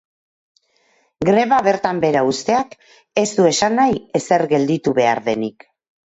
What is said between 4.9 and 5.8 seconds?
behar denik.